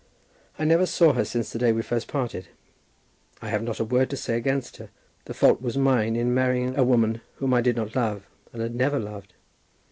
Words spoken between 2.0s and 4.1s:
parted. I have not a word